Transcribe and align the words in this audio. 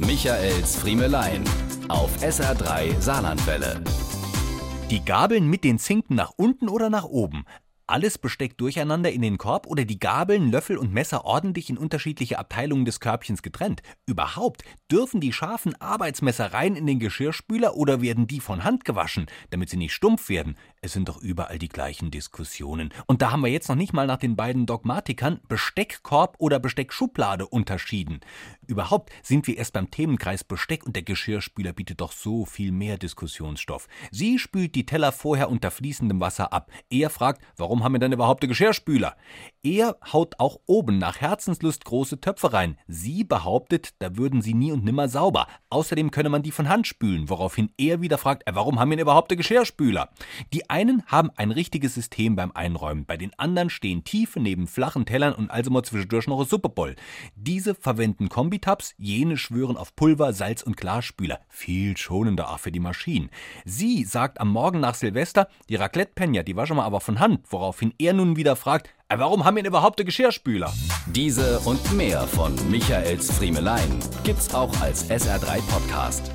Michaels 0.00 0.76
Friemelein 0.76 1.42
auf 1.88 2.22
SR3 2.22 3.00
Saarlandwelle. 3.00 3.82
Die 4.90 5.04
Gabeln 5.04 5.50
mit 5.50 5.64
den 5.64 5.80
Zinken 5.80 6.14
nach 6.14 6.30
unten 6.36 6.68
oder 6.68 6.88
nach 6.88 7.02
oben. 7.02 7.44
Alles 7.88 8.16
Besteck 8.16 8.56
durcheinander 8.58 9.10
in 9.10 9.22
den 9.22 9.38
Korb 9.38 9.66
oder 9.66 9.84
die 9.84 9.98
Gabeln, 9.98 10.52
Löffel 10.52 10.78
und 10.78 10.92
Messer 10.92 11.24
ordentlich 11.24 11.68
in 11.68 11.76
unterschiedliche 11.76 12.38
Abteilungen 12.38 12.84
des 12.84 13.00
Körbchens 13.00 13.42
getrennt? 13.42 13.82
Überhaupt, 14.06 14.62
dürfen 14.88 15.20
die 15.20 15.32
scharfen 15.32 15.74
Arbeitsmesser 15.80 16.52
rein 16.52 16.76
in 16.76 16.86
den 16.86 17.00
Geschirrspüler 17.00 17.74
oder 17.74 18.00
werden 18.00 18.28
die 18.28 18.40
von 18.40 18.62
Hand 18.62 18.84
gewaschen, 18.84 19.26
damit 19.50 19.68
sie 19.68 19.78
nicht 19.78 19.94
stumpf 19.94 20.28
werden? 20.28 20.56
Es 20.80 20.92
sind 20.92 21.08
doch 21.08 21.20
überall 21.20 21.58
die 21.58 21.68
gleichen 21.68 22.12
Diskussionen. 22.12 22.90
Und 23.06 23.20
da 23.20 23.32
haben 23.32 23.42
wir 23.42 23.50
jetzt 23.50 23.68
noch 23.68 23.74
nicht 23.74 23.92
mal 23.92 24.06
nach 24.06 24.18
den 24.18 24.36
beiden 24.36 24.64
Dogmatikern 24.64 25.40
Besteckkorb 25.48 26.36
oder 26.38 26.60
Besteckschublade 26.60 27.48
unterschieden. 27.48 28.20
Überhaupt 28.68 29.10
sind 29.22 29.48
wir 29.48 29.56
erst 29.56 29.72
beim 29.72 29.90
Themenkreis 29.90 30.44
Besteck 30.44 30.86
und 30.86 30.94
der 30.94 31.02
Geschirrspüler 31.02 31.72
bietet 31.72 32.00
doch 32.00 32.12
so 32.12 32.44
viel 32.44 32.70
mehr 32.70 32.96
Diskussionsstoff. 32.96 33.88
Sie 34.12 34.38
spült 34.38 34.76
die 34.76 34.86
Teller 34.86 35.10
vorher 35.10 35.50
unter 35.50 35.72
fließendem 35.72 36.20
Wasser 36.20 36.52
ab. 36.52 36.70
Er 36.90 37.10
fragt, 37.10 37.42
warum 37.56 37.82
haben 37.82 37.94
wir 37.94 37.98
denn 37.98 38.12
überhaupt 38.12 38.44
den 38.44 38.50
Geschirrspüler? 38.50 39.16
Er 39.64 39.96
haut 40.12 40.38
auch 40.38 40.60
oben 40.66 40.98
nach 40.98 41.20
Herzenslust 41.20 41.84
große 41.84 42.20
Töpfe 42.20 42.52
rein. 42.52 42.78
Sie 42.86 43.24
behauptet, 43.24 43.94
da 43.98 44.16
würden 44.16 44.42
sie 44.42 44.54
nie 44.54 44.70
und 44.70 44.84
nimmer 44.84 45.08
sauber. 45.08 45.48
Außerdem 45.70 46.12
könne 46.12 46.28
man 46.28 46.42
die 46.42 46.52
von 46.52 46.68
Hand 46.68 46.86
spülen, 46.86 47.28
woraufhin 47.28 47.72
er 47.78 48.00
wieder 48.00 48.18
fragt, 48.18 48.44
warum 48.48 48.78
haben 48.78 48.90
wir 48.90 48.96
denn 48.96 49.02
überhaupt 49.02 49.30
den 49.30 49.38
Geschirrspüler? 49.38 50.10
Die 50.52 50.67
einen 50.68 51.02
haben 51.06 51.30
ein 51.36 51.50
richtiges 51.50 51.94
System 51.94 52.36
beim 52.36 52.52
Einräumen, 52.52 53.04
bei 53.04 53.16
den 53.16 53.36
anderen 53.38 53.70
stehen 53.70 54.04
tiefe 54.04 54.40
neben 54.40 54.66
flachen 54.66 55.06
Tellern 55.06 55.32
und 55.32 55.50
also 55.50 55.70
mal 55.70 55.82
zwischendurch 55.82 56.26
noch 56.26 56.40
ein 56.40 56.46
Suppeboll. 56.46 56.96
Diese 57.34 57.74
verwenden 57.74 58.28
Kombitabs, 58.28 58.94
jene 58.98 59.36
schwören 59.36 59.76
auf 59.76 59.96
Pulver, 59.96 60.32
Salz 60.32 60.62
und 60.62 60.76
Glasspüler. 60.76 61.40
Viel 61.48 61.96
schonender 61.96 62.50
auch 62.50 62.58
für 62.58 62.72
die 62.72 62.80
Maschinen. 62.80 63.30
Sie 63.64 64.04
sagt 64.04 64.40
am 64.40 64.50
Morgen 64.50 64.80
nach 64.80 64.94
Silvester, 64.94 65.48
die 65.68 65.76
Raclette-Penja, 65.76 66.42
die 66.42 66.56
waschen 66.56 66.76
wir 66.76 66.84
aber 66.84 67.00
von 67.00 67.18
Hand, 67.18 67.40
woraufhin 67.50 67.94
er 67.98 68.12
nun 68.12 68.36
wieder 68.36 68.56
fragt, 68.56 68.90
warum 69.08 69.44
haben 69.44 69.56
wir 69.56 69.62
denn 69.62 69.70
überhaupt 69.70 69.98
den 69.98 70.06
Geschirrspüler? 70.06 70.72
Diese 71.06 71.60
und 71.60 71.92
mehr 71.92 72.22
von 72.22 72.54
Michaels 72.70 73.30
Friemelein 73.32 74.00
gibt's 74.24 74.52
auch 74.54 74.78
als 74.80 75.10
SR3 75.10 75.60
Podcast. 75.68 76.30